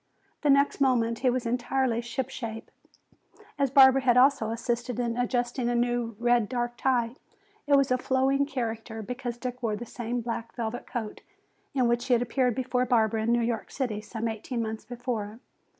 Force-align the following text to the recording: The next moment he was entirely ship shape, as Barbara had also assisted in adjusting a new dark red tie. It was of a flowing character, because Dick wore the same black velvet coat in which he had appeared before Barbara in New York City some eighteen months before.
The 0.41 0.49
next 0.49 0.81
moment 0.81 1.19
he 1.19 1.29
was 1.29 1.45
entirely 1.45 2.01
ship 2.01 2.31
shape, 2.31 2.71
as 3.59 3.69
Barbara 3.69 4.01
had 4.01 4.17
also 4.17 4.49
assisted 4.49 4.99
in 4.99 5.15
adjusting 5.15 5.69
a 5.69 5.75
new 5.75 6.15
dark 6.19 6.19
red 6.73 6.77
tie. 6.79 7.15
It 7.67 7.75
was 7.75 7.91
of 7.91 7.99
a 7.99 8.03
flowing 8.03 8.47
character, 8.47 9.03
because 9.03 9.37
Dick 9.37 9.61
wore 9.61 9.75
the 9.75 9.85
same 9.85 10.21
black 10.21 10.55
velvet 10.55 10.87
coat 10.87 11.21
in 11.75 11.87
which 11.87 12.07
he 12.07 12.13
had 12.13 12.23
appeared 12.23 12.55
before 12.55 12.83
Barbara 12.87 13.21
in 13.21 13.31
New 13.31 13.41
York 13.43 13.69
City 13.69 14.01
some 14.01 14.27
eighteen 14.27 14.63
months 14.63 14.85
before. 14.85 15.39